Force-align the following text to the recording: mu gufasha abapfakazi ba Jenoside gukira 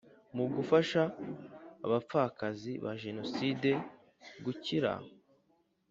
mu 0.35 0.45
gufasha 0.55 1.01
abapfakazi 1.85 2.71
ba 2.83 2.91
Jenoside 3.03 3.69
gukira 4.45 4.91